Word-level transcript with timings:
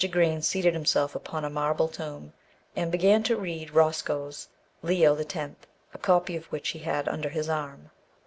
Green 0.09 0.41
seated 0.41 0.73
himself 0.73 1.13
upon 1.13 1.45
a 1.45 1.49
marble 1.51 1.87
tomb, 1.87 2.33
and 2.75 2.91
began 2.91 3.21
to 3.21 3.37
read 3.37 3.69
Roscoe's 3.75 4.47
Leo 4.81 5.15
X., 5.15 5.35
a 5.35 5.97
copy 6.01 6.35
of 6.35 6.45
which 6.47 6.69
he 6.69 6.79
had 6.79 7.07
under 7.07 7.29
his 7.29 7.47
arm. 7.47 7.91